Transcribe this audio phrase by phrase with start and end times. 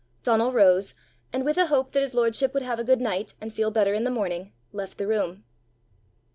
[0.23, 0.95] Donal rose,
[1.31, 3.93] and with a hope that his lordship would have a good night and feel better
[3.93, 5.43] in the morning, left the room.